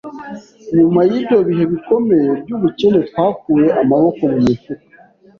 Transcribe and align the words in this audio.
Nyuma 0.77 1.01
y’ibyo 1.09 1.37
bihe 1.47 1.63
bikomeye 1.73 2.29
by’ubukene, 2.41 2.99
twakuye 3.09 3.67
amaboko 3.81 4.21
mu 4.31 4.37
mifuka, 4.45 4.85